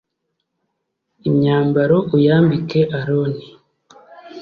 [1.27, 3.45] imyambaro uyambike aroni